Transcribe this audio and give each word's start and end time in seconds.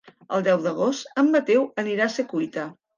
El 0.37 0.45
deu 0.47 0.63
d'agost 0.63 1.13
en 1.25 1.31
Mateu 1.37 1.71
anirà 1.85 2.09
a 2.09 2.13
la 2.13 2.19
Secuita. 2.19 2.71